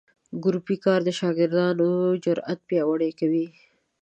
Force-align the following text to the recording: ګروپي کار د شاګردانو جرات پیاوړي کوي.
ګروپي 0.43 0.75
کار 0.85 0.99
د 1.05 1.09
شاګردانو 1.19 1.89
جرات 2.23 2.59
پیاوړي 2.69 3.11
کوي. 3.19 3.45